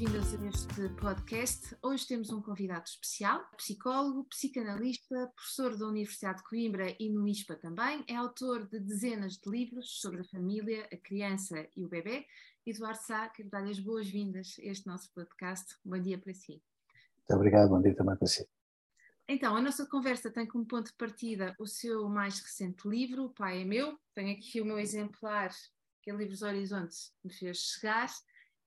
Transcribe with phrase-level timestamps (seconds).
[0.00, 1.76] Boas-vindas a este podcast.
[1.82, 7.54] Hoje temos um convidado especial, psicólogo, psicanalista, professor da Universidade de Coimbra e no ISPA
[7.56, 12.24] também, é autor de dezenas de livros sobre a família, a criança e o bebê.
[12.64, 15.76] Eduardo Sá, quero dar-lhe as boas-vindas a este nosso podcast.
[15.84, 16.62] Bom dia para si.
[17.18, 18.48] Muito obrigado, bom dia também para si.
[19.28, 23.30] Então, a nossa conversa tem como ponto de partida o seu mais recente livro, O
[23.30, 23.98] Pai é Meu.
[24.14, 25.50] Tenho aqui o meu exemplar
[26.00, 28.08] que a Livros Horizontes me fez chegar.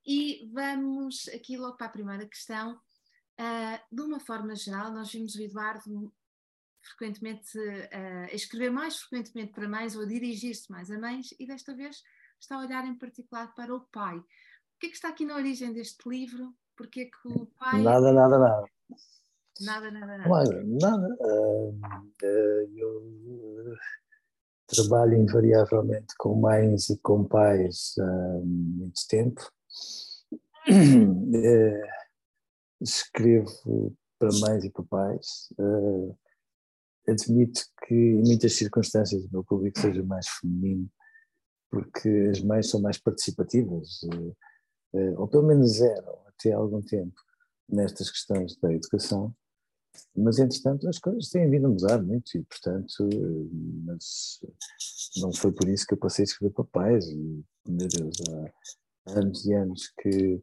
[0.06, 2.80] E vamos aqui logo para a primeira questão.
[3.40, 6.14] Uh, de uma forma geral, nós vimos o Eduardo
[6.82, 11.48] frequentemente uh, a escrever mais frequentemente para mães ou a dirigir-se mais a mães e
[11.48, 12.04] desta vez
[12.40, 14.18] está a olhar em particular para o pai.
[14.18, 14.26] O
[14.80, 16.54] que é que está aqui na origem deste livro?
[16.76, 17.82] Porque é que o pai...
[17.82, 18.66] Nada, nada, nada.
[19.62, 20.30] Nada, nada, nada.
[20.30, 21.18] Olha, nada.
[21.22, 21.80] Uh,
[22.76, 23.78] eu
[24.68, 29.42] trabalho invariavelmente com mães e com pais há muito tempo.
[30.70, 31.82] Uh,
[32.82, 35.50] escrevo para mães e para pais.
[35.60, 36.18] Uh,
[37.08, 40.90] admito que em muitas circunstâncias o meu público seja mais feminino,
[41.70, 44.36] porque as mães são mais participativas, uh,
[45.18, 47.20] ou pelo menos eram até há algum tempo,
[47.68, 49.36] nestas questões da educação.
[50.16, 53.08] Mas, entretanto, as coisas têm vindo a mudar muito e, portanto,
[53.86, 54.40] mas
[55.18, 57.06] não foi por isso que eu passei a escrever papéis.
[57.08, 58.52] E, meu Deus, há
[59.08, 60.42] anos e anos que,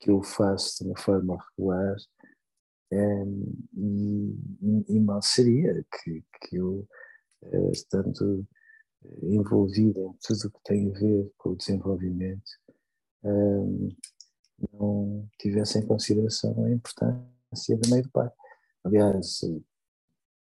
[0.00, 1.96] que eu faço de uma forma regular
[2.92, 3.24] é,
[3.76, 6.86] e, e, mal seria que, que eu,
[7.42, 8.46] é, estando
[9.22, 12.50] envolvido em tudo o que tem a ver com o desenvolvimento,
[13.24, 13.28] é,
[14.72, 18.30] não tivesse em consideração a importância do meio do pai.
[18.84, 19.40] Aliás,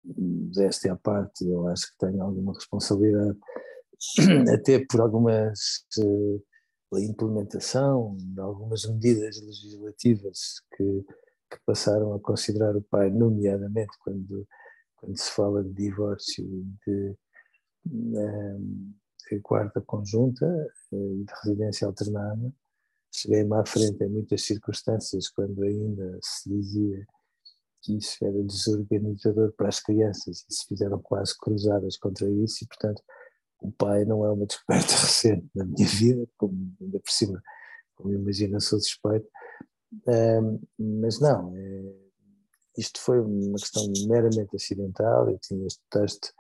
[0.04, 3.38] desta é a parte, eu acho que tenho alguma responsabilidade,
[4.54, 6.44] até por algumas uh,
[6.98, 11.06] implementação de algumas medidas legislativas que,
[11.52, 14.48] que, passaram a considerar o pai, nomeadamente quando,
[14.96, 16.46] quando se fala de divórcio
[16.86, 17.16] de,
[17.86, 18.94] um,
[19.30, 20.46] de guarda conjunta
[20.92, 22.52] uh, e de residência alternada.
[23.12, 27.06] Cheguei-me à frente em muitas circunstâncias quando ainda se dizia
[27.82, 32.68] que isso era desorganizador para as crianças e se fizeram quase cruzadas contra isso e,
[32.68, 33.02] portanto,
[33.62, 37.42] o pai não é uma descoberta recente na minha vida, como ainda por cima,
[37.96, 39.28] como imagina, sou suspeito,
[40.78, 41.94] mas não, é,
[42.78, 46.34] isto foi uma questão meramente acidental, eu tinha este texto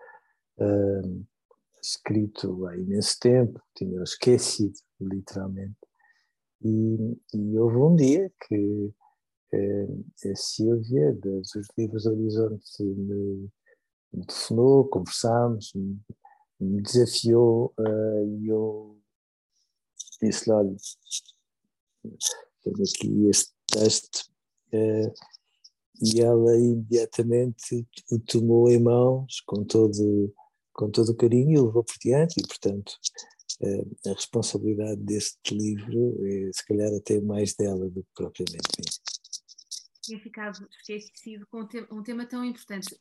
[1.81, 5.77] escrito há imenso tempo, tinha esquecido, literalmente,
[6.61, 8.93] e, e houve um dia que
[9.51, 15.71] a Silvia, dos Livros Horizonte, me telefonou, conversámos,
[16.59, 18.99] me, desafiou uh, e eu
[20.21, 20.75] disse-lhe: olha,
[22.63, 24.29] tenho aqui este texto.
[24.73, 25.13] Uh,
[26.01, 30.33] e ela imediatamente o tomou em mãos com todo,
[30.73, 32.93] com todo o carinho e o levou por diante, e portanto
[33.61, 39.09] uh, a responsabilidade deste livro é se calhar até mais dela do que propriamente minha
[40.09, 42.97] tinha ficado esquecido com um tema, tão importante.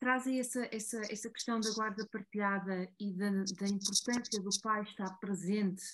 [0.00, 4.82] Traz aí essa, essa, essa questão da guarda partilhada e da, da importância do pai
[4.82, 5.84] estar presente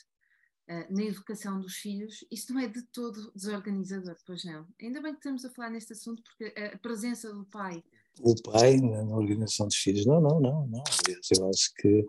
[0.70, 2.24] uh, na educação dos filhos.
[2.30, 4.64] Isso não é de todo desorganizador, pois não?
[4.80, 7.82] Ainda bem que estamos a falar neste assunto, porque a presença do pai.
[8.20, 10.84] O pai na, organização dos filhos, não, não, não, não.
[11.36, 12.06] Eu acho que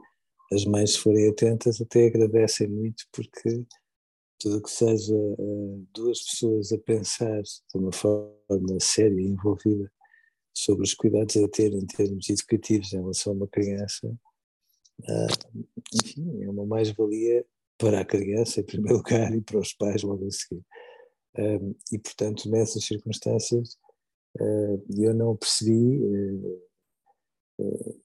[0.53, 3.65] as mães, se forem atentas, até agradecem muito, porque
[4.39, 9.91] tudo que seja uh, duas pessoas a pensar de uma forma séria e envolvida
[10.57, 15.61] sobre os cuidados a ter em termos educativos em relação a uma criança, uh,
[16.03, 17.45] enfim, é uma mais-valia
[17.77, 20.63] para a criança, em primeiro lugar, e para os pais logo a seguir.
[21.37, 23.77] Uh, e, portanto, nessas circunstâncias,
[24.95, 25.99] eu não percebi,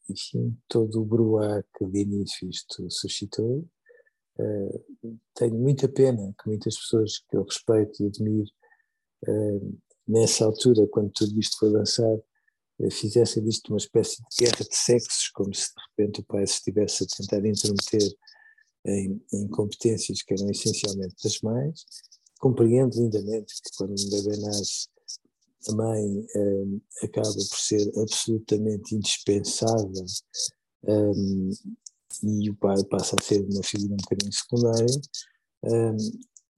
[0.08, 3.68] enfim, todo o bruá que de início isto suscitou,
[5.34, 8.50] tenho muita pena que muitas pessoas que eu respeito e admiro,
[10.08, 12.24] nessa altura, quando tudo isto foi lançado,
[12.82, 16.46] uh, fizessem disto uma espécie de guerra de sexos, como se de repente o pai
[16.46, 18.16] se estivesse a tentar intrometer
[18.84, 21.84] em, em competências que eram essencialmente das mães,
[22.38, 24.88] compreendo lindamente que quando um bebê nasce,
[25.68, 30.04] a mãe um, acaba por ser absolutamente indispensável
[30.84, 31.50] um,
[32.22, 35.00] e o pai passa a ser uma figura um bocadinho secundária.
[35.64, 35.96] Um,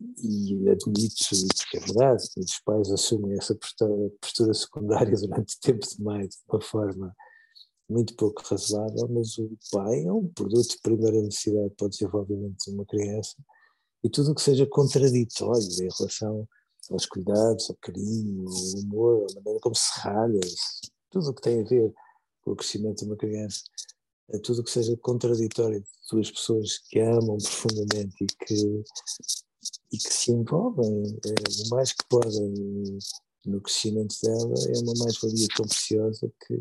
[0.01, 1.15] e admito,
[1.59, 6.61] porque é verdade, os pais assumem essa postura, postura secundária durante tempo demais, de uma
[6.61, 7.17] forma
[7.89, 12.57] muito pouco razoável, mas o pai é um produto de primeira necessidade para o desenvolvimento
[12.65, 13.37] de uma criança
[14.03, 16.49] e tudo o que seja contraditório em relação
[16.91, 20.41] aos cuidados, ao carinho, ao humor, a maneira como se ralha,
[21.11, 21.93] tudo o que tem a ver
[22.43, 23.63] com o crescimento de uma criança,
[24.31, 28.85] é tudo o que seja contraditório de duas pessoas que amam profundamente e que,
[29.95, 32.53] e que se envolvem é, o mais que podem
[33.47, 36.59] no crescimento dela, é uma mais-valia tão preciosa que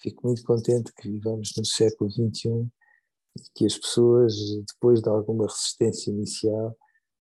[0.00, 2.66] fico muito contente que vivamos no século XXI
[3.36, 4.34] e que as pessoas,
[4.68, 6.76] depois de alguma resistência inicial,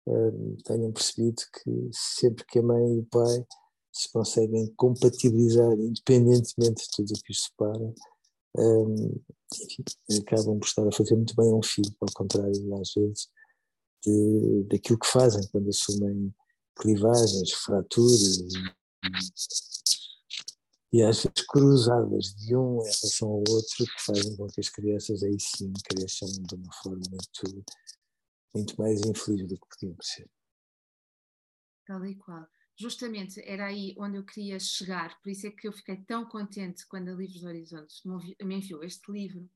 [0.06, 3.46] eh, tenham percebido que sempre que a mãe e o pai
[3.92, 7.94] se conseguem compatibilizar, independentemente de tudo o que os separa,
[8.56, 9.20] um,
[9.62, 9.84] enfim,
[10.20, 13.28] acabam por estar a fazer muito bem a um filho, ao contrário, às vezes,
[14.08, 16.34] de, daquilo que fazem quando assumem
[16.80, 18.48] clivagens, fraturas e,
[20.92, 24.68] e às vezes cruzadas de um em relação ao outro que fazem com que as
[24.68, 27.64] crianças aí sim cresçam de uma forma muito,
[28.54, 30.30] muito mais infeliz do que podiam ser.
[31.86, 32.46] Tal e qual
[32.78, 36.86] justamente era aí onde eu queria chegar, por isso é que eu fiquei tão contente
[36.86, 39.50] quando a Livros Horizontes me enviou este livro,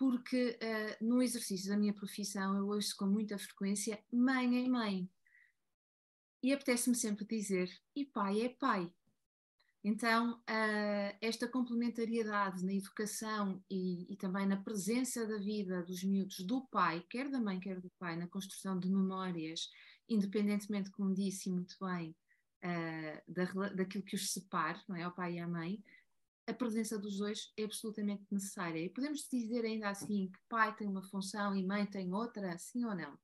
[0.00, 5.06] porque uh, no exercício da minha profissão eu ouço com muita frequência mãe é mãe.
[6.42, 8.90] E apetece-me sempre dizer, e pai é pai.
[9.84, 16.38] Então, uh, esta complementariedade na educação e, e, também na presença da vida dos miúdos
[16.46, 19.68] do pai, quer da mãe, quer do pai, na construção de memórias,
[20.08, 22.16] independentemente, como disse muito bem,
[22.64, 25.06] uh, da, daquilo que os separa, não é?
[25.06, 25.84] O pai e a mãe,
[26.50, 28.78] a presença dos dois é absolutamente necessária.
[28.78, 32.84] E podemos dizer ainda assim que pai tem uma função e mãe tem outra, sim
[32.84, 33.16] ou não?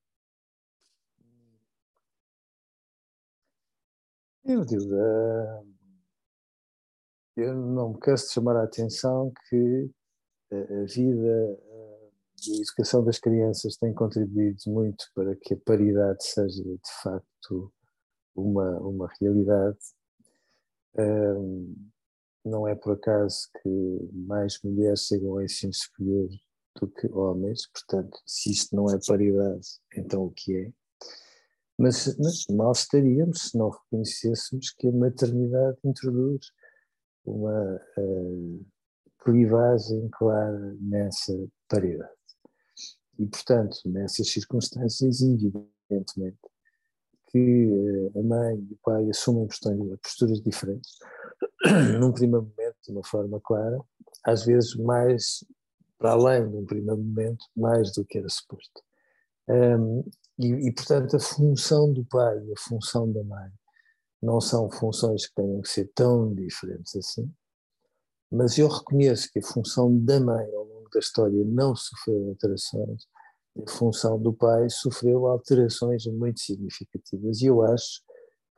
[4.44, 5.74] Eu digo, uh,
[7.36, 9.90] eu não me canso de chamar a atenção que
[10.52, 11.58] a vida
[12.46, 17.72] e a educação das crianças tem contribuído muito para que a paridade seja de facto
[18.34, 19.78] uma, uma realidade.
[22.46, 26.28] Não é por acaso que mais mulheres chegam ao ensino superior
[26.80, 29.66] do que homens, portanto, se isto não é paridade,
[29.96, 30.72] então o que é?
[31.78, 36.52] Mas, mas mal estaríamos se não reconhecêssemos que a maternidade introduz
[37.24, 38.66] uma uh,
[39.24, 41.34] clivagem clara nessa
[41.68, 42.12] paridade.
[43.18, 46.38] E, portanto, nessas circunstâncias, evidentemente,
[47.28, 47.38] que
[48.14, 50.98] eh, a mãe e o pai assumem posturas diferentes,
[52.00, 53.78] num primeiro momento, de uma forma clara,
[54.24, 55.44] às vezes mais,
[55.98, 58.82] para além de um primeiro momento, mais do que era suposto.
[59.48, 60.04] Um,
[60.38, 63.50] e, e, portanto, a função do pai e a função da mãe
[64.22, 67.30] não são funções que tenham que ser tão diferentes assim,
[68.30, 73.06] mas eu reconheço que a função da mãe ao longo da história não sofreu alterações
[73.64, 78.02] a função do pai sofreu alterações muito significativas e eu acho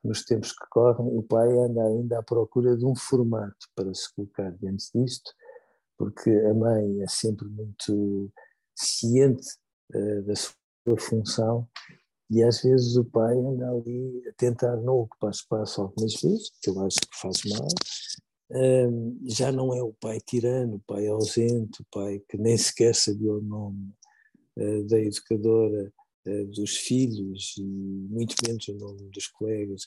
[0.02, 4.12] nos tempos que correm o pai anda ainda à procura de um formato para se
[4.14, 5.32] colocar diante disto,
[5.96, 8.30] porque a mãe é sempre muito
[8.74, 9.46] ciente
[9.94, 11.68] uh, da sua função
[12.30, 16.70] e às vezes o pai anda ali a tentar não ocupar espaço algumas vezes, que
[16.70, 17.68] eu acho que faz mal,
[18.50, 22.94] um, já não é o pai tirano, o pai ausente, o pai que nem sequer
[22.94, 23.92] sabia o nome
[24.56, 25.92] eh, da educadora
[26.50, 29.82] dos filhos e muito menos o nome dos colegas.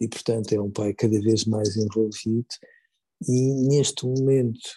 [0.00, 2.46] E portanto é um pai cada vez mais envolvido.
[3.28, 4.68] E neste momento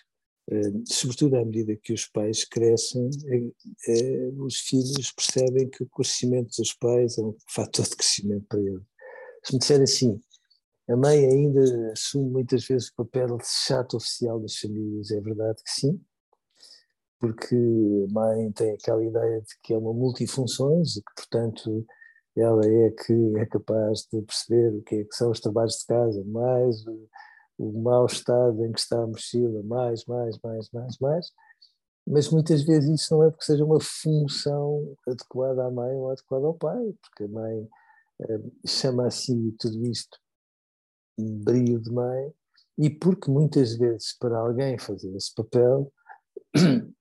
[0.52, 3.10] eh, sobretudo à medida que os pais crescem
[4.38, 8.84] os filhos percebem que o crescimento dos pais é um fator de crescimento para eles.
[9.44, 10.22] Se me disser assim
[10.88, 15.62] a mãe ainda assume muitas vezes o papel de chato oficial das famílias, é verdade
[15.64, 16.00] que sim,
[17.20, 21.86] porque a mãe tem aquela ideia de que é uma multifunções e que, portanto,
[22.36, 25.86] ela é que é capaz de perceber o que, é que são os trabalhos de
[25.86, 27.10] casa, mais o,
[27.58, 31.32] o mau estado em que está a mochila, mais, mais, mais, mais, mais.
[32.08, 36.46] Mas muitas vezes isso não é porque seja uma função adequada à mãe ou adequada
[36.46, 37.68] ao pai, porque a mãe
[38.22, 40.20] eh, chama assim tudo isto
[41.18, 42.34] brilho de mãe,
[42.78, 45.92] e porque muitas vezes para alguém fazer esse papel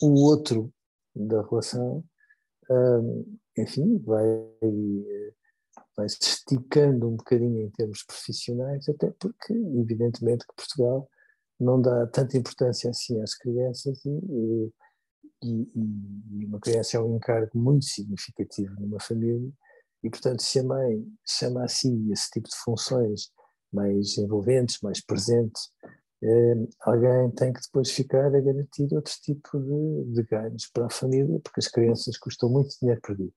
[0.00, 0.72] o outro
[1.14, 2.04] da relação,
[3.56, 4.26] enfim, vai
[5.96, 11.08] vai-se esticando um bocadinho em termos profissionais, até porque, evidentemente, que Portugal
[11.58, 14.72] não dá tanta importância assim às crianças e,
[15.42, 19.52] e, e uma criança é um encargo muito significativo numa família
[20.02, 23.30] e, portanto, se a mãe chama a esse tipo de funções
[23.70, 25.70] mais envolventes, mais presentes,
[26.22, 30.90] eh, alguém tem que depois ficar a garantir outro tipo de, de ganhos para a
[30.90, 33.32] família, porque as crianças custam muito dinheiro perdido.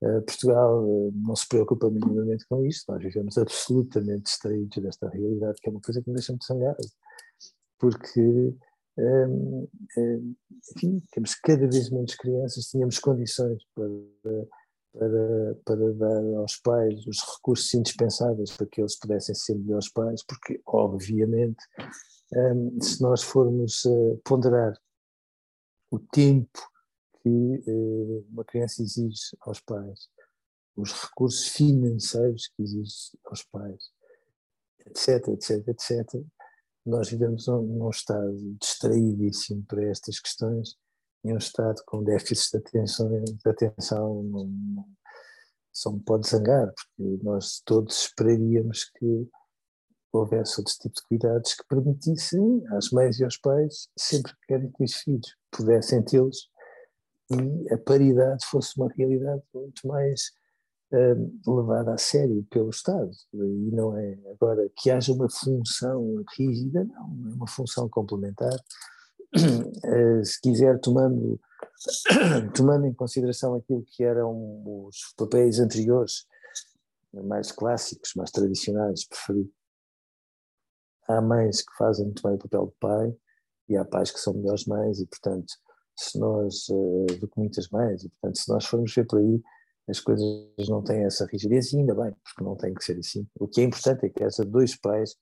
[0.00, 5.58] Uh, Portugal uh, não se preocupa minimamente com isto, nós vivemos absolutamente distraídos desta realidade,
[5.60, 6.78] que é uma coisa que me deixa muito zangado,
[7.80, 8.54] porque
[8.96, 10.34] um, um,
[10.76, 13.88] enfim, temos cada vez menos crianças, tínhamos condições para,
[14.98, 20.24] para, para dar aos pais os recursos indispensáveis para que eles pudessem ser melhores pais,
[20.24, 21.64] porque, obviamente,
[22.32, 24.74] um, se nós formos uh, ponderar
[25.90, 26.58] o tempo
[27.22, 30.08] que uh, uma criança exige aos pais,
[30.76, 33.90] os recursos financeiros que exige aos pais,
[34.86, 36.22] etc, etc, etc,
[36.84, 40.76] nós vivemos num, num estado distraídíssimo para estas questões
[41.28, 44.84] em um estado com déficit de atenção, de atenção não, não,
[45.72, 49.28] só me pode zangar, porque nós todos esperaríamos que
[50.12, 54.72] houvesse outro tipo de cuidados que permitissem às mães e aos pais, sempre que querem
[54.72, 56.50] que os filhos pudessem tê-los
[57.30, 60.32] e a paridade fosse uma realidade muito mais
[60.92, 63.10] uh, levada a sério pelo Estado.
[63.34, 68.58] E não é agora que haja uma função rígida, não, é uma função complementar.
[69.84, 71.40] Uh, se quiser, tomando,
[72.54, 76.26] tomando em consideração aquilo que eram os papéis anteriores,
[77.12, 79.50] mais clássicos, mais tradicionais, preferido
[81.08, 83.16] há mães que fazem muito bem o papel de pai
[83.68, 85.52] e há pais que são melhores mães e, portanto,
[85.96, 89.42] se nós, uh, do que muitas mães, e, portanto, se nós formos ver por aí,
[89.88, 93.26] as coisas não têm essa rigidez e ainda bem, porque não tem que ser assim.
[93.34, 95.16] O que é importante é que haja dois pais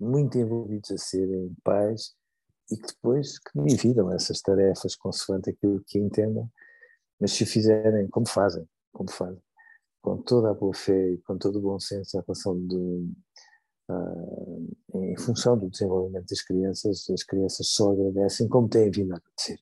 [0.00, 2.14] muito envolvidos a serem pais
[2.70, 6.50] e que depois que dividam essas tarefas consoante aquilo que entendam,
[7.20, 9.42] mas se fizerem como fazem, como fazem,
[10.02, 12.54] com toda a boa fé e com todo o bom senso em relação
[13.90, 19.16] uh, em função do desenvolvimento das crianças, as crianças só agradecem como têm vindo a
[19.16, 19.58] acontecer.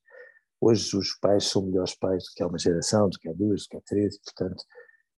[0.60, 3.62] Hoje os pais são melhores pais do que há uma geração, do que há duas,
[3.62, 4.64] do que há três, portanto,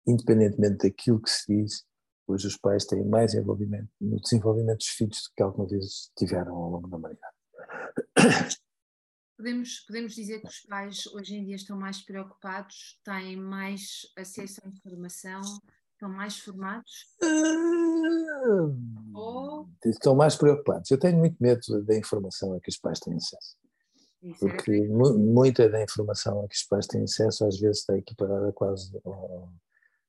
[0.07, 1.85] independentemente daquilo que se diz,
[2.27, 6.55] hoje os pais têm mais envolvimento no desenvolvimento dos filhos do que alguma vez tiveram
[6.55, 7.38] ao longo da humanidade.
[9.39, 14.61] Podemos, podemos dizer que os pais hoje em dia estão mais preocupados, têm mais acesso
[14.65, 15.41] à informação,
[15.93, 17.07] estão mais formados?
[17.23, 18.77] Uh,
[19.15, 19.69] Ou...
[19.85, 20.91] Estão mais preocupados.
[20.91, 23.57] Eu tenho muito medo da informação a que os pais têm acesso.
[24.21, 27.97] Isso porque é muita da informação a que os pais têm acesso às vezes está
[27.97, 28.91] equiparada quase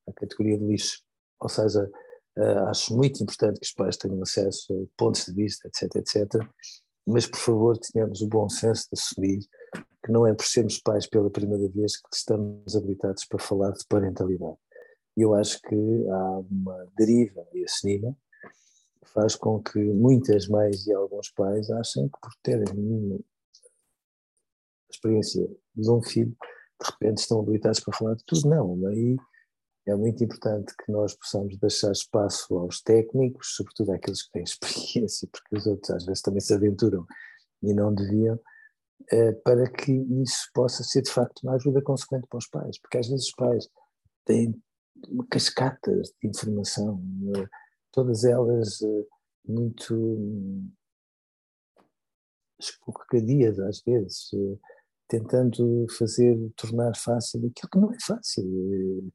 [0.08, 1.04] à categoria de lixo.
[1.40, 1.88] Ou seja,
[2.36, 6.50] uh, acho muito importante que os pais tenham acesso a pontos de vista, etc, etc.
[7.12, 9.40] Mas, por favor, tenhamos o bom senso de assumir
[10.06, 13.86] que não é por sermos pais pela primeira vez que estamos habilitados para falar de
[13.90, 14.58] parentalidade.
[15.18, 18.16] E eu acho que há uma deriva esse nível
[19.04, 23.26] que faz com que muitas mães e alguns pais achem que por terem
[24.90, 26.36] experiência de um filho,
[26.82, 28.50] de repente estão habilitados para falar de tudo.
[28.50, 29.18] Não, aí
[29.86, 35.28] é muito importante que nós possamos deixar espaço aos técnicos, sobretudo àqueles que têm experiência,
[35.32, 37.06] porque os outros às vezes também se aventuram
[37.64, 38.40] e não deviam,
[39.12, 42.98] eh, para que isso possa ser de facto uma ajuda consequente para os pais, porque
[42.98, 43.70] às vezes os pais
[44.26, 44.54] têm
[45.08, 47.02] uma cascata de informação,
[47.36, 47.48] eh,
[47.92, 49.06] todas elas eh,
[49.46, 50.64] muito
[52.60, 54.32] escorregadias às vezes,
[55.08, 59.12] tentando fazer, tornar fácil aquilo que não é fácil.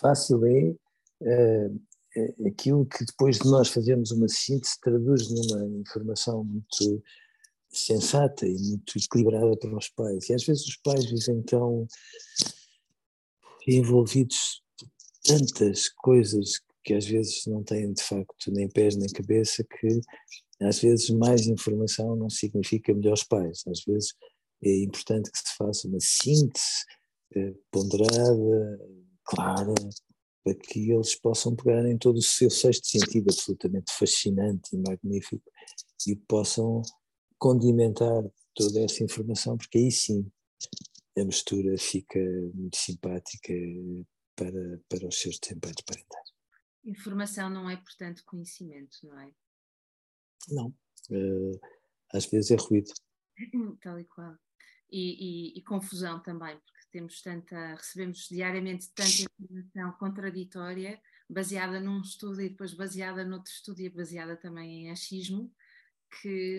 [0.00, 0.74] Fácil é,
[1.22, 1.70] é,
[2.16, 7.02] é aquilo que depois de nós fazermos uma síntese traduz numa informação muito
[7.68, 10.28] sensata e muito equilibrada para os pais.
[10.28, 11.86] E às vezes os pais vivem tão
[13.66, 14.62] envolvidos
[15.22, 20.00] tantas coisas que às vezes não têm de facto nem pés nem cabeça que
[20.60, 23.62] às vezes mais informação não significa melhores pais.
[23.66, 24.14] Às vezes
[24.62, 26.84] é importante que se faça uma síntese
[27.34, 28.78] eh, ponderada,
[29.26, 29.74] clara,
[30.44, 35.42] para que eles possam pegar em todo o seu sexto sentido absolutamente fascinante e magnífico
[36.06, 36.82] e possam
[37.38, 38.22] condimentar
[38.54, 40.30] toda essa informação, porque aí sim
[41.18, 42.18] a mistura fica
[42.54, 43.52] muito simpática
[44.36, 46.30] para, para os seus desempenhos parentais.
[46.84, 49.30] Informação não é, portanto, conhecimento, não é?
[50.48, 50.68] Não.
[51.10, 51.58] Uh,
[52.12, 52.92] às vezes é ruído.
[53.82, 54.36] Tal e qual
[54.90, 60.98] e, e, e, confusão também, porque temos tanta, recebemos diariamente tanta informação contraditória,
[61.28, 65.52] baseada num estudo e depois baseada noutro estudo e baseada também em achismo,
[66.10, 66.58] que,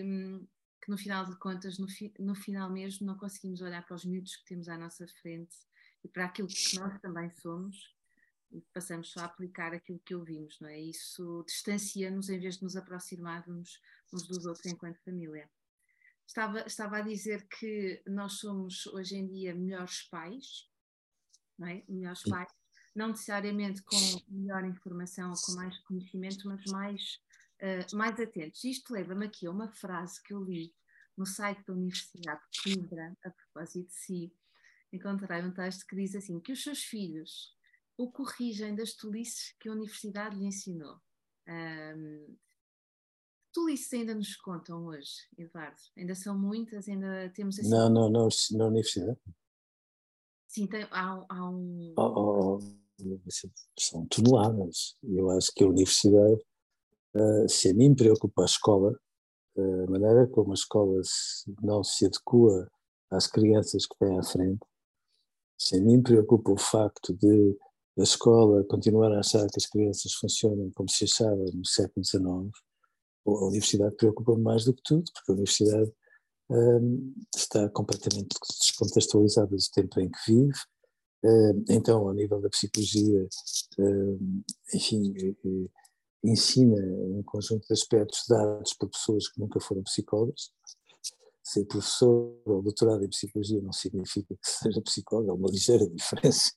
[0.80, 4.04] que no final de contas, no, fi, no final mesmo, não conseguimos olhar para os
[4.04, 5.56] miúdos que temos à nossa frente
[6.04, 7.96] e para aquilo que nós também somos
[8.52, 10.78] e passamos só a aplicar aquilo que ouvimos, não é?
[10.78, 13.80] Isso distancia-nos em vez de nos aproximarmos
[14.12, 15.50] uns dos outros enquanto família.
[16.28, 20.68] Estava, estava a dizer que nós somos hoje em dia melhores pais,
[21.58, 21.82] não é?
[21.88, 22.52] Melhores pais,
[22.94, 23.96] não necessariamente com
[24.28, 27.18] melhor informação ou com mais conhecimento, mas mais,
[27.62, 28.62] uh, mais atentos.
[28.62, 30.74] Isto leva-me aqui a uma frase que eu li
[31.16, 34.32] no site da Universidade de Coimbra, a propósito de si.
[34.92, 37.56] Encontrei um texto que diz assim: que os seus filhos
[37.96, 41.00] o corrigem das tolices que a universidade lhe ensinou.
[41.48, 42.36] Um,
[43.52, 45.76] tolices ainda nos contam hoje, Eduardo?
[45.96, 46.88] Ainda são muitas?
[46.88, 47.68] Ainda temos assim...
[47.68, 49.18] Não, não, não, na universidade.
[50.46, 51.94] Sim, tem, há, há um.
[51.98, 53.18] Oh, oh, oh,
[53.78, 54.96] são toneladas.
[55.02, 56.42] Eu acho que a universidade,
[57.14, 58.98] uh, se a mim preocupa a escola,
[59.56, 61.00] uh, a maneira como a escola
[61.62, 62.70] não se adequa
[63.10, 64.64] às crianças que têm à frente,
[65.58, 67.58] se a mim preocupa o facto de
[67.98, 72.50] a escola continuar a achar que as crianças funcionam como se achava no século XIX,
[73.36, 75.92] a universidade preocupa-me mais do que tudo, porque a universidade
[76.50, 78.28] um, está completamente
[78.60, 80.58] descontextualizada do tempo em que vive.
[81.24, 83.28] Um, então, ao nível da psicologia,
[83.78, 84.42] um,
[84.72, 85.12] enfim,
[86.22, 90.50] ensina um conjunto de aspectos dados por pessoas que nunca foram psicólogas.
[91.42, 96.52] Ser professor ou doutorado em psicologia não significa que seja psicólogo, é uma ligeira diferença.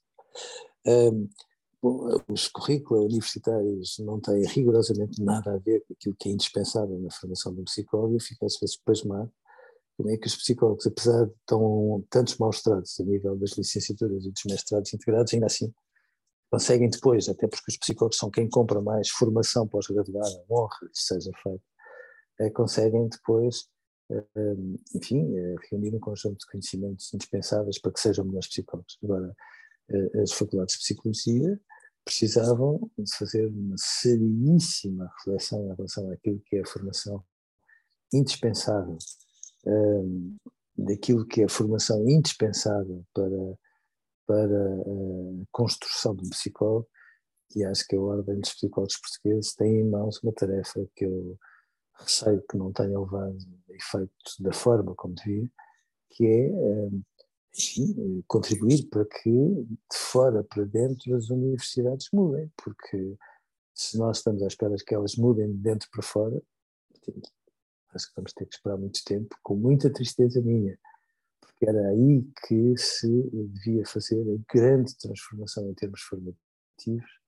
[0.86, 1.28] Um,
[1.82, 7.10] os currículos universitários não têm rigorosamente nada a ver com aquilo que é indispensável na
[7.10, 8.16] formação de um psicólogo.
[8.16, 9.32] Eu fico às vezes pasmado
[9.98, 14.26] como é que os psicólogos, apesar de tão, tantos maus tratos a nível das licenciaturas
[14.26, 15.74] e dos mestrados integrados, ainda assim
[16.52, 21.32] conseguem depois, até porque os psicólogos são quem compra mais formação pós-graduada, honra lhes seja
[21.42, 21.64] feita,
[22.40, 23.68] é, conseguem depois,
[24.12, 24.24] é,
[24.96, 28.98] enfim, é, reunir um conjunto de conhecimentos indispensáveis para que sejam melhores psicólogos.
[29.04, 29.34] Agora,
[29.92, 31.60] eh, as faculdades de psicologia
[32.04, 37.24] precisavam de fazer uma seríssima reflexão em relação àquilo que é a formação
[38.14, 38.98] indispensável,
[39.66, 40.36] um,
[40.78, 43.58] daquilo que é a formação indispensável para,
[44.26, 46.88] para a construção de um psicólogo,
[47.56, 51.38] e acho que a Ordem dos Psicólogos Portugueses tem em mãos uma tarefa que eu
[52.00, 53.38] receio que não tenha levado
[53.70, 55.50] efeito da forma como devia,
[56.10, 57.02] que é um,
[57.58, 63.18] enfim, contribuir para que de fora para dentro as universidades mudem, porque
[63.74, 66.42] se nós estamos à espera que elas mudem de dentro para fora,
[67.94, 70.78] acho que vamos ter que esperar muito tempo, com muita tristeza minha,
[71.40, 77.22] porque era aí que se devia fazer a grande transformação em termos formativos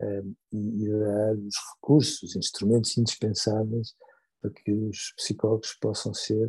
[0.00, 3.94] um, e, e dar os recursos, os instrumentos indispensáveis
[4.40, 6.48] para que os psicólogos possam ser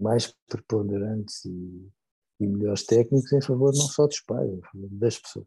[0.00, 1.92] mais preponderantes e
[2.40, 5.46] e melhores técnicos em favor não só dos pais, em favor das pessoas.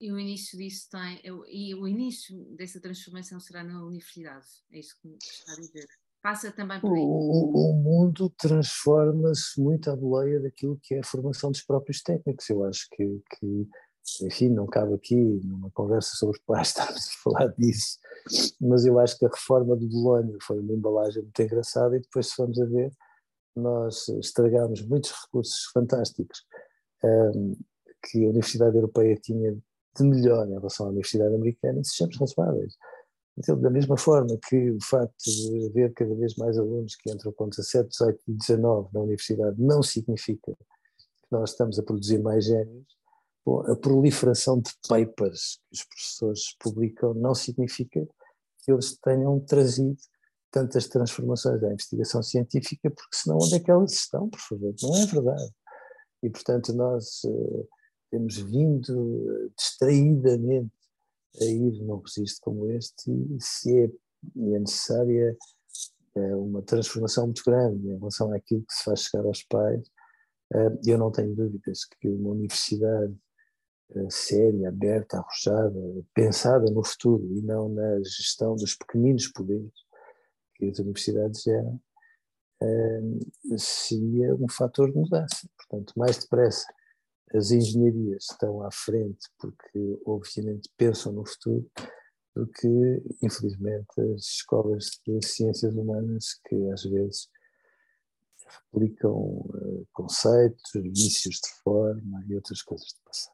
[0.00, 4.96] E o início disso tem, e o início dessa transformação será na universidade, é isso
[5.00, 5.86] que está a dizer.
[6.20, 7.00] Passa também por aí.
[7.00, 12.48] O, o mundo transforma-se muito à boleia daquilo que é a formação dos próprios técnicos.
[12.48, 13.68] Eu acho que, que
[14.22, 17.98] enfim, não cabe aqui numa conversa sobre pais estarmos a falar disso,
[18.60, 22.28] mas eu acho que a reforma do Bolonha foi uma embalagem muito engraçada e depois
[22.28, 22.92] se vamos a ver,
[23.54, 26.44] nós estragámos muitos recursos fantásticos
[27.04, 27.56] um,
[28.04, 32.76] que a Universidade Europeia tinha de melhor em relação à Universidade Americana e sejamos razoáveis.
[33.38, 37.32] Então, da mesma forma que o facto de haver cada vez mais alunos que entram
[37.32, 42.44] com 17, 18 e 19 na universidade não significa que nós estamos a produzir mais
[42.44, 42.86] génios,
[43.44, 48.06] bom, a proliferação de papers que os professores publicam não significa
[48.62, 49.96] que eles tenham trazido
[50.52, 54.74] tantas transformações da investigação científica, porque senão onde é que elas estão, por favor?
[54.82, 55.50] Não é verdade.
[56.22, 57.68] E, portanto, nós uh,
[58.10, 60.70] temos vindo distraidamente
[61.40, 65.36] a ir num registro como este e se é, é necessária
[66.14, 69.90] uh, uma transformação muito grande em relação àquilo que se faz chegar aos pais,
[70.86, 73.16] eu não tenho dúvidas que uma universidade
[74.10, 75.80] séria, aberta, arrojada,
[76.12, 79.72] pensada no futuro e não na gestão dos pequeninos poderes,
[80.70, 81.80] as universidades eram,
[83.56, 85.48] seria um fator de mudança.
[85.56, 86.66] Portanto, mais depressa
[87.34, 91.68] as engenharias estão à frente porque, obviamente, pensam no futuro,
[92.34, 97.28] do que, infelizmente, as escolas de ciências humanas, que às vezes
[98.72, 103.31] replicam uh, conceitos, vícios de forma e outras coisas do passado.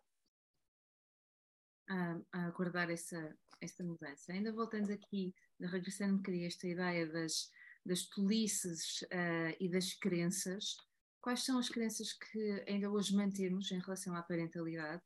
[1.89, 4.33] A, a aguardar essa, essa mudança.
[4.33, 7.51] Ainda voltando aqui, regressando um bocadinho a esta ideia das,
[7.85, 10.77] das tolices uh, e das crenças,
[11.21, 15.03] quais são as crenças que ainda hoje mantemos em relação à parentalidade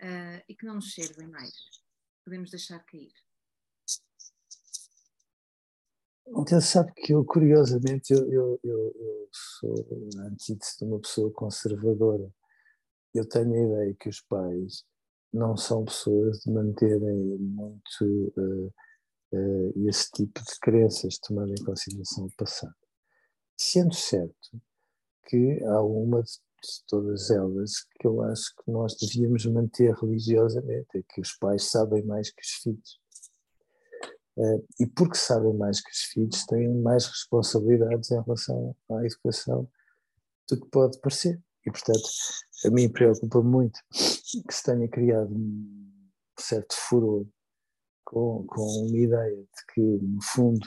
[0.00, 1.52] uh, e que não nos servem mais?
[2.24, 3.12] Podemos deixar cair.
[6.26, 9.74] Então, sabe que eu, curiosamente, eu, eu, eu, sou
[10.18, 12.32] a antítese de uma pessoa conservadora.
[13.12, 14.84] Eu tenho a ideia que os pais
[15.34, 18.72] não são pessoas de manterem muito uh,
[19.32, 22.74] uh, esse tipo de crenças, tomando em consideração o passado.
[23.56, 24.62] Sendo certo
[25.26, 31.02] que há uma de todas elas que eu acho que nós devíamos manter religiosamente, é
[31.02, 33.00] que os pais sabem mais que os filhos.
[34.36, 39.68] Uh, e porque sabem mais que os filhos, têm mais responsabilidades em relação à educação
[40.48, 41.42] do que pode parecer.
[41.66, 42.08] E, portanto,
[42.66, 47.26] a mim preocupa muito que se tenha criado um certo furor
[48.04, 50.66] com, com uma ideia de que, no fundo,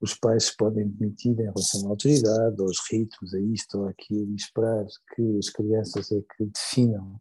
[0.00, 4.32] os pais se podem demitir em relação à autoridade, aos ritos, a isto ou aquilo,
[4.32, 7.20] e esperar que as crianças é que definam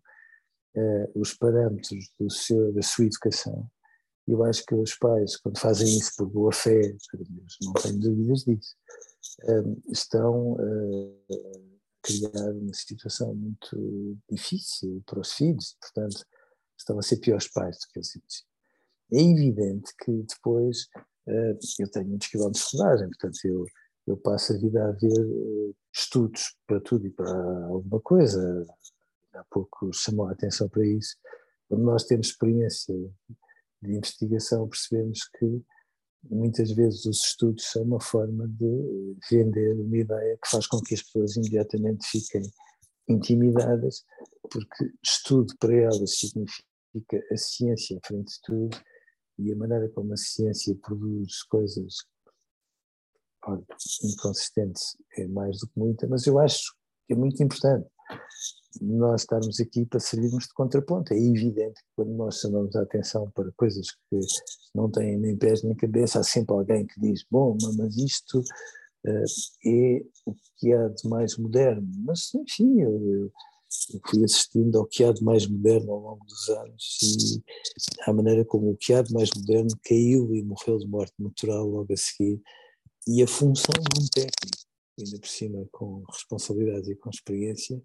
[0.75, 3.69] uh, os parâmetros do seu, da sua educação.
[4.27, 6.95] Eu acho que os pais, quando fazem isso por boa fé,
[7.61, 8.75] não tenho dúvidas disso,
[9.43, 11.72] uh, estão a
[12.03, 16.25] criar uma situação muito difícil para os filhos, portanto,
[16.77, 18.53] estão a ser piores pais do que eles imaginam.
[19.13, 20.87] É evidente que depois
[21.27, 23.65] uh, eu tenho muitos quilómetros de rodagem, portanto, eu,
[24.07, 27.31] eu passo a vida a ver uh, estudos para tudo e para
[27.67, 28.65] alguma coisa.
[29.33, 31.15] Há pouco chamou a atenção para isso.
[31.69, 32.93] Quando nós temos experiência
[33.81, 35.63] de investigação, percebemos que
[36.29, 40.93] muitas vezes os estudos são uma forma de vender uma ideia que faz com que
[40.93, 42.41] as pessoas imediatamente fiquem
[43.07, 44.05] intimidadas,
[44.49, 46.63] porque estudo para elas significa
[47.31, 48.77] a ciência à frente de tudo
[49.39, 51.95] e a maneira como a ciência produz coisas
[54.03, 56.73] inconsistentes é mais do que muita, mas eu acho
[57.05, 57.87] que é muito importante
[58.81, 61.13] nós estarmos aqui para servirmos de contraponto.
[61.13, 64.19] É evidente que quando nós chamamos a atenção para coisas que
[64.73, 69.25] não têm nem pés nem cabeça, há sempre alguém que diz: Bom, mas isto uh,
[69.65, 71.87] é o que há de mais moderno.
[72.05, 73.31] Mas, enfim, eu,
[73.93, 77.43] eu fui assistindo ao que há de mais moderno ao longo dos anos e
[78.09, 81.65] à maneira como o que há de mais moderno caiu e morreu de morte natural
[81.67, 82.41] logo a seguir
[83.07, 84.63] e a função de um técnico,
[84.99, 87.81] ainda por cima com responsabilidade e com experiência,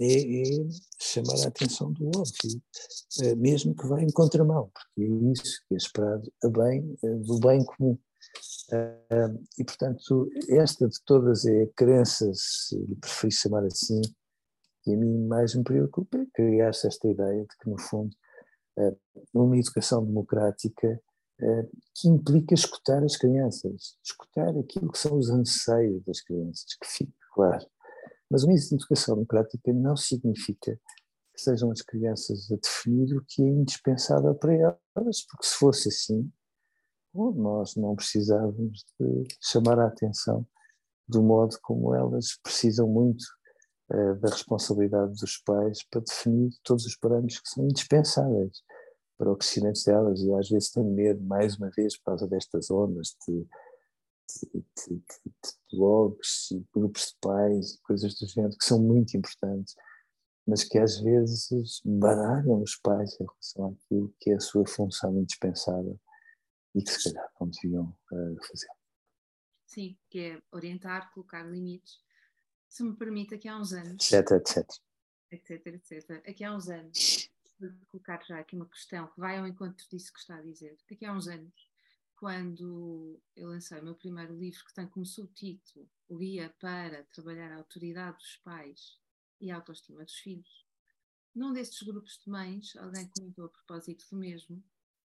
[0.00, 0.68] é, é
[1.00, 2.62] chamar a atenção do óbvio,
[3.22, 7.14] eh, mesmo que vá em contramão, porque é isso que é esperado a bem, eh,
[7.14, 7.98] do bem comum.
[8.72, 14.02] Eh, e, portanto, esta de todas é a crença, se lhe chamar assim,
[14.86, 18.14] e a mim mais me preocupa é criar-se esta ideia de que, no fundo,
[19.32, 21.00] uma educação democrática
[21.94, 27.14] que implica escutar as crianças, escutar aquilo que são os anseios das crianças, que fique
[27.34, 27.66] claro.
[28.30, 30.78] Mas uma educação democrática não significa
[31.34, 35.88] que sejam as crianças a definir o que é indispensável para elas, porque se fosse
[35.88, 36.30] assim,
[37.14, 40.46] nós não precisávamos de chamar a atenção
[41.08, 43.24] do modo como elas precisam muito
[43.90, 48.62] eh, da responsabilidade dos pais para definir todos os parâmetros que são indispensáveis
[49.16, 52.70] para o crescimento delas e às vezes tenho medo, mais uma vez, por causa destas
[52.70, 53.46] ondas de,
[54.52, 59.16] de, de, de blogs e grupos de pais e coisas do género que são muito
[59.16, 59.74] importantes,
[60.46, 65.18] mas que às vezes baralham os pais em relação àquilo que é a sua função
[65.18, 65.98] indispensável
[66.74, 68.68] e que se calhar não deviam uh, fazer.
[69.66, 72.06] Sim, que é orientar, colocar limites
[72.68, 74.12] se me permite, aqui há uns anos.
[74.12, 74.68] Etc, etc.
[75.30, 76.28] Etc, etc.
[76.28, 80.12] Aqui há uns anos, vou colocar já aqui uma questão que vai ao encontro disso
[80.12, 80.76] que está a dizer.
[80.90, 81.70] Aqui há uns anos,
[82.16, 87.52] quando eu lancei o meu primeiro livro, que tem como subtítulo O Guia para Trabalhar
[87.52, 88.98] a Autoridade dos Pais
[89.40, 90.66] e a Autoestima dos Filhos,
[91.34, 94.62] num desses grupos de mães, alguém comentou a propósito do mesmo,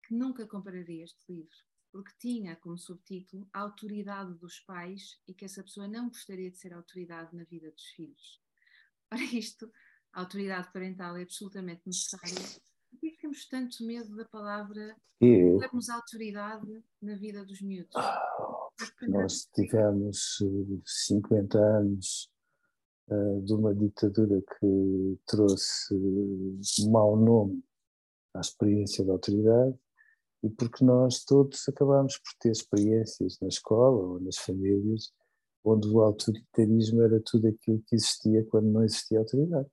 [0.05, 5.45] que nunca compararia este livro porque tinha como subtítulo a autoridade dos pais e que
[5.45, 8.39] essa pessoa não gostaria de ser autoridade na vida dos filhos.
[9.09, 9.71] Para isto,
[10.13, 12.35] a autoridade parental é absolutamente necessária.
[12.89, 17.93] Por que temos tanto medo da palavra termos autoridade na vida dos miúdos?
[19.07, 20.37] nós tivemos
[20.85, 22.31] 50 eh, anos
[23.09, 27.63] uh, de uma ditadura que trouxe um mau nome
[28.33, 29.77] à experiência da autoridade
[30.43, 35.11] e porque nós todos acabamos por ter experiências na escola ou nas famílias
[35.63, 39.69] onde o autoritarismo era tudo aquilo que existia quando não existia autoridade.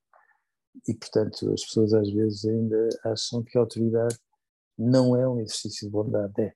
[0.86, 4.18] E, portanto, as pessoas às vezes ainda acham que a autoridade
[4.78, 6.54] não é um exercício de bondade, é.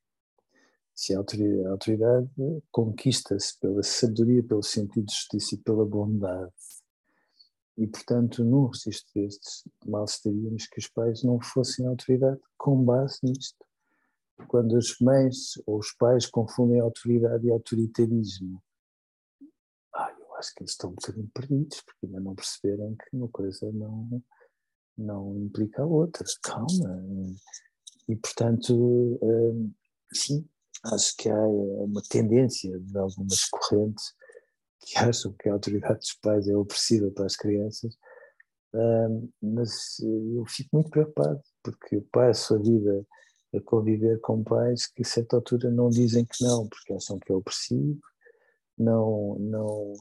[0.94, 2.30] Se a autoridade, a autoridade
[2.70, 6.52] conquista-se pela sabedoria, pelo sentido de justiça e pela bondade.
[7.78, 13.18] E, portanto, num registro destes, mal estaríamos que os pais não fossem autoridade com base
[13.22, 13.64] nisto.
[14.48, 18.62] Quando as mães ou os pais confundem autoridade e autoritarismo,
[20.40, 24.22] acho que eles estão um bocadinho perdidos, porque ainda não perceberam que uma coisa não,
[24.96, 26.24] não implica a outra.
[26.42, 27.04] Calma.
[28.08, 29.72] E, portanto, hum,
[30.12, 30.48] sim,
[30.86, 34.14] acho que há uma tendência de algumas correntes
[34.80, 37.96] que acham que a autoridade dos pais é opressiva para as crianças,
[39.42, 43.06] mas eu fico muito preocupado, porque eu passo a vida
[43.54, 47.32] a conviver com pais que a certa altura não dizem que não, porque acham que
[47.32, 48.00] é opressivo,
[48.78, 49.92] não, não,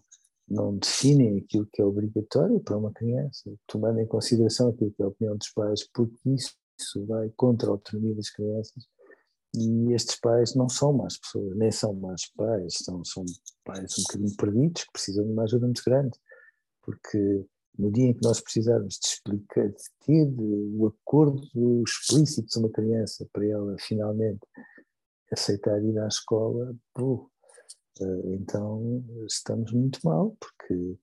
[0.49, 5.05] não definem aquilo que é obrigatório para uma criança, tomando em consideração aquilo que é
[5.05, 8.87] a opinião dos pais, porque isso, isso vai contra a autonomia das crianças.
[9.55, 13.25] E estes pais não são más pessoas, nem são más pais, são, são
[13.63, 16.17] pais um bocadinho perdidos que precisam de uma ajuda muito grande,
[16.83, 17.45] porque
[17.77, 21.41] no dia em que nós precisarmos de explicar, de ter o acordo
[21.83, 24.39] explícito de uma criança para ela finalmente
[25.31, 27.29] aceitar ir à escola, pô,
[28.25, 30.97] então estamos muito mal, porque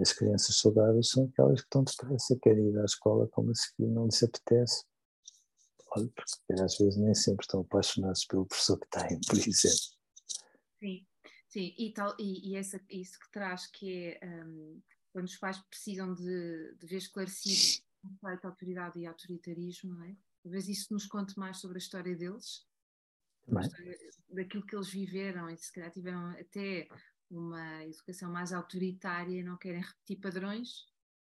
[0.00, 4.06] as crianças saudáveis são aquelas que estão depressa, querem ir à escola como seguir não
[4.06, 4.84] lhes apetece
[5.94, 9.94] porque às vezes nem sempre estão apaixonados pelo professor que têm, por exemplo.
[10.80, 11.06] Sim,
[11.48, 15.58] sim, e, tal, e, e essa, isso que traz que é um, quando os pais
[15.70, 20.16] precisam de, de ver esclarecido o conceito de autoridade e autoritarismo, não é?
[20.42, 22.66] Talvez isso nos conte mais sobre a história deles,
[24.30, 26.88] daquilo que eles viveram e se calhar tiveram até
[27.30, 30.86] uma educação mais autoritária não querem repetir padrões,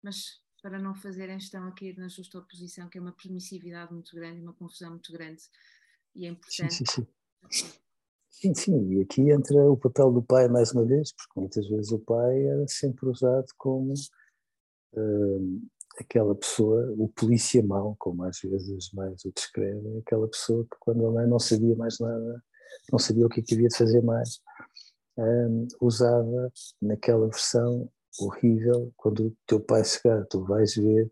[0.02, 4.14] mas para não fazerem estão a cair na justa oposição, que é uma permissividade muito
[4.14, 5.42] grande, uma confusão muito grande
[6.14, 6.74] e é importante.
[6.74, 7.06] Sim, sim,
[7.50, 7.78] sim.
[8.30, 11.90] Sim, sim, e aqui entra o papel do pai mais uma vez, porque muitas vezes
[11.90, 13.92] o pai era sempre usado como
[14.92, 15.68] uh,
[16.00, 21.06] aquela pessoa, o polícia mau, como às vezes mais o descrevem, aquela pessoa que quando
[21.06, 22.42] a mãe não sabia mais nada,
[22.92, 24.40] não sabia o que, é que havia de fazer mais,
[25.18, 31.10] um, usava naquela versão horrível, quando o teu pai chegar, tu vais ver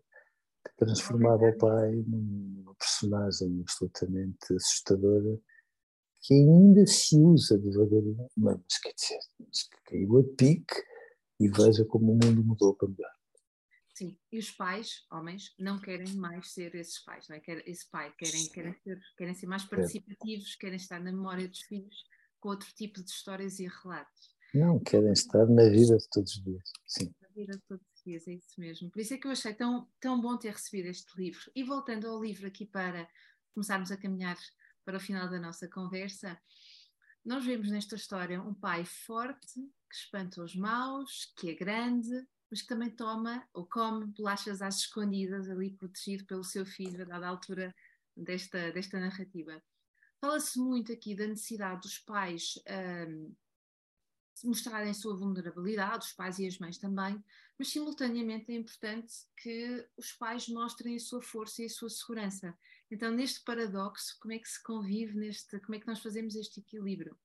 [0.77, 5.39] transformava o pai numa personagem absolutamente assustadora
[6.21, 10.75] que ainda se usa devagarinho, mas quer dizer, mas que caiu a pique
[11.39, 13.16] e veja como o mundo mudou para melhor.
[13.97, 17.41] Sim, e os pais, homens, não querem mais ser esses pais, não é?
[17.65, 22.05] Esse pai, querem, querem, ser, querem ser mais participativos, querem estar na memória dos filhos
[22.39, 24.35] com outro tipo de histórias e relatos.
[24.53, 27.11] Não, querem estar na vida de todos os dias, sim.
[27.19, 28.91] Na vida de todos os dias, é isso mesmo.
[28.91, 31.51] Por isso é que eu achei tão, tão bom ter recebido este livro.
[31.55, 33.09] E voltando ao livro aqui para
[33.51, 34.37] começarmos a caminhar
[34.85, 36.39] para o final da nossa conversa,
[37.25, 42.61] nós vemos nesta história um pai forte, que espanta os maus, que é grande, mas
[42.61, 47.27] que também toma ou come bolachas às escondidas, ali protegido pelo seu filho, a dada
[47.27, 47.75] altura
[48.15, 49.61] desta, desta narrativa.
[50.19, 52.59] Fala-se muito aqui da necessidade dos pais
[53.07, 53.35] um,
[54.43, 57.23] mostrarem sua vulnerabilidade, os pais e as mães também,
[57.57, 62.57] mas simultaneamente é importante que os pais mostrem a sua força e a sua segurança.
[62.89, 66.59] Então, neste paradoxo, como é que se convive neste, como é que nós fazemos este
[66.59, 67.17] equilíbrio?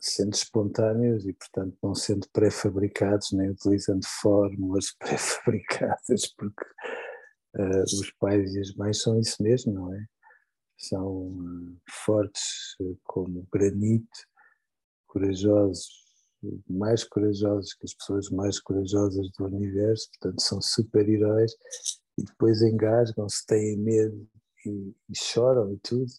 [0.00, 6.64] Sendo espontâneos e, portanto, não sendo pré-fabricados, nem utilizando fórmulas pré-fabricadas, porque
[7.56, 10.04] uh, os pais e as mães são isso mesmo, não é?
[10.76, 14.18] São uh, fortes uh, como granito,
[15.06, 15.88] corajosos,
[16.68, 21.52] mais corajosos que as pessoas mais corajosas do universo, portanto são super-heróis
[22.18, 24.28] e depois engasgam-se, têm medo
[24.64, 26.10] e, e, choram e tudo.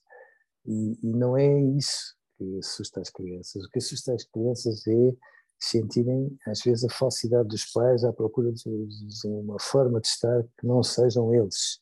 [0.65, 3.63] E, e, não é isso que assusta as crianças.
[3.63, 5.15] O que assusta as crianças é
[5.59, 10.67] sentirem, às vezes, a falsidade dos pais à procura de, uma forma de estar que
[10.67, 11.79] não sejam eles.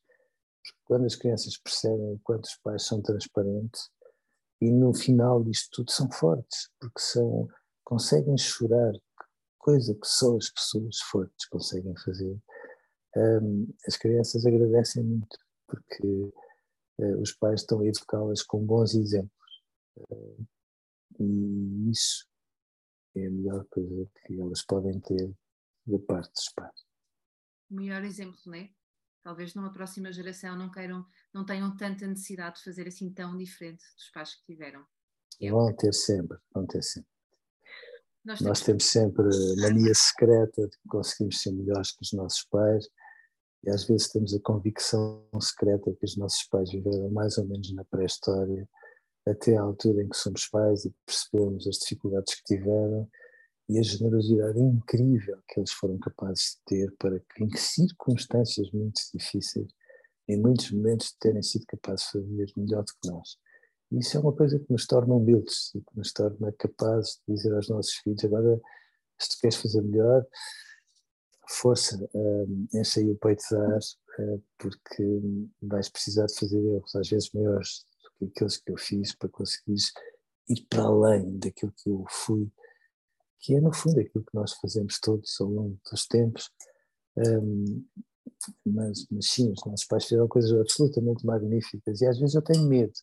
[0.85, 3.89] Quando as crianças percebem quanto os pais são transparentes,
[4.61, 7.47] e no final disto tudo são fortes, porque são,
[7.83, 8.93] conseguem chorar,
[9.59, 12.37] coisa que só as pessoas fortes conseguem fazer.
[13.17, 15.37] Um, as crianças agradecem muito,
[15.67, 16.31] porque
[16.99, 19.34] uh, os pais estão a educá-las com bons exemplos.
[19.97, 20.47] Uh,
[21.19, 22.27] e isso
[23.15, 25.33] é a melhor coisa que elas podem ter
[25.85, 26.85] da parte dos pais.
[27.69, 28.69] O melhor exemplo, não é?
[29.25, 31.03] talvez numa próxima geração não queiram,
[31.33, 34.85] não tenham tanta necessidade de fazer assim tão diferente dos pais que tiveram.
[35.49, 37.09] Vão ter sempre, vão ter sempre.
[38.23, 42.43] Nós, Nós temos sempre a mania secreta de que conseguimos ser melhores que os nossos
[42.45, 42.87] pais
[43.63, 47.73] e às vezes temos a convicção secreta que os nossos pais viveram mais ou menos
[47.73, 48.69] na pré-história,
[49.27, 53.09] até à altura em que somos pais e percebemos as dificuldades que tiveram
[53.67, 59.01] e a generosidade incrível que eles foram capazes de ter para que, em circunstâncias muito
[59.13, 59.67] difíceis,
[60.27, 63.37] em muitos momentos, terem sido capazes de fazer melhor do que nós.
[63.91, 67.35] E isso é uma coisa que nos torna humildes e que nos torna capazes de
[67.35, 68.59] dizer aos nossos filhos: agora,
[69.19, 70.25] se tu queres fazer melhor,
[71.47, 73.79] força, uh, enche o peito de ar,
[74.19, 75.21] uh, porque
[75.61, 77.85] vais precisar de fazer erros, às vezes maiores
[78.17, 79.91] que aqueles que eu fiz, para conseguires
[80.49, 82.49] ir para além daquilo que eu fui,
[83.39, 86.49] que é no fundo aquilo que nós fazemos todos ao longo dos tempos.
[87.17, 87.85] Um,
[88.65, 92.67] mas, mas sim, os nossos pais fizeram coisas absolutamente magníficas e às vezes eu tenho
[92.67, 92.93] medo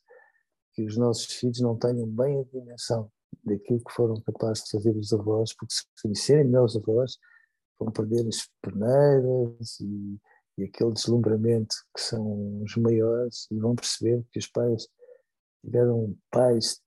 [0.74, 3.10] que os nossos filhos não tenham bem a dimensão
[3.44, 7.18] daquilo que foram capazes de fazer os avós, porque se conhecerem melhor os avós,
[7.78, 10.18] vão perder as peneiras e,
[10.58, 14.86] e aquele deslumbramento que são os maiores e vão perceber que os pais
[15.64, 16.82] tiveram pais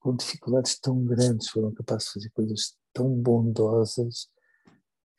[0.00, 4.28] com dificuldades tão grandes, foram capazes de fazer coisas tão bondosas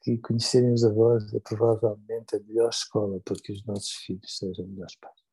[0.01, 4.67] que conhecerem os avós é provavelmente a melhor escola para que os nossos filhos sejam
[4.67, 5.23] melhores pais.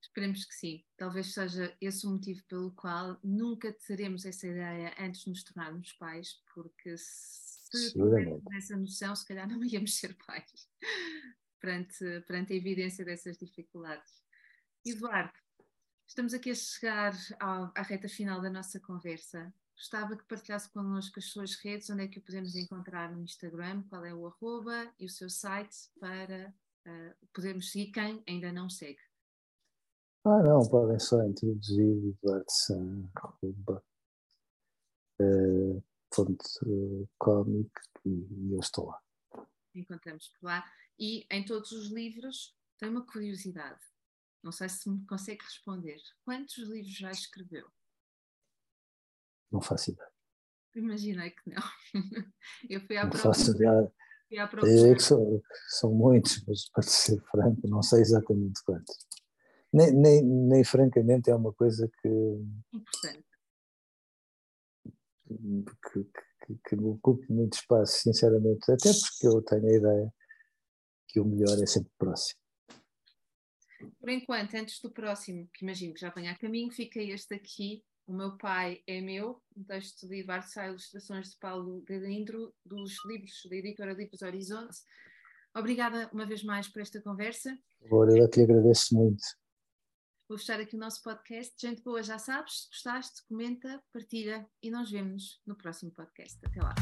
[0.00, 0.84] Esperemos que sim.
[0.96, 5.92] Talvez seja esse o motivo pelo qual nunca teremos essa ideia antes de nos tornarmos
[5.94, 10.68] pais, porque se tivéssemos essa noção, se calhar não íamos ser pais
[11.60, 14.21] perante, perante a evidência dessas dificuldades.
[14.84, 15.32] Eduardo,
[16.08, 19.54] estamos aqui a chegar à, à reta final da nossa conversa.
[19.76, 23.84] Gostava que partilhasse connosco as suas redes, onde é que o podemos encontrar no Instagram,
[23.88, 26.52] qual é o arroba e o seu site para
[26.86, 29.00] uh, podermos seguir quem ainda não segue.
[30.24, 33.84] Ah, não, podem só introduzir Eduardo San, arroba,
[35.20, 37.70] uh, ponto uh, cómic
[38.04, 39.00] e eu estou lá.
[39.74, 40.64] Encontramos por lá.
[40.98, 43.91] E em todos os livros tem uma curiosidade.
[44.42, 46.00] Não sei se me consegue responder.
[46.24, 47.68] Quantos livros já escreveu?
[49.50, 50.10] Não faço ideia.
[50.74, 51.62] Imaginei que não.
[52.68, 53.34] Eu fui à não procura.
[53.34, 53.92] Faço ideia.
[54.28, 54.94] Fui à procura.
[54.94, 59.06] Que são, são muitos, mas para ser franco, não sei exatamente quantos
[59.72, 62.08] nem, nem, nem francamente é uma coisa que.
[62.72, 63.24] Importante.
[65.26, 70.14] Que, que, que me ocupe muito espaço, sinceramente, até porque eu tenho a ideia
[71.08, 72.38] que o melhor é sempre próximo.
[74.00, 77.82] Por enquanto, antes do próximo, que imagino que já venha a caminho, fica este aqui.
[78.06, 82.92] O meu pai é meu, um texto de Ivar Sá, ilustrações de Paulo Galindro, dos
[83.06, 84.76] livros da editora Livros Horizonte.
[85.54, 87.56] Obrigada uma vez mais por esta conversa.
[87.84, 89.22] Agora, eu te agradeço muito.
[90.28, 91.54] Vou fechar aqui o nosso podcast.
[91.60, 96.38] Gente boa, já sabes, se gostaste, comenta, partilha e nós vemos no próximo podcast.
[96.44, 96.74] Até lá.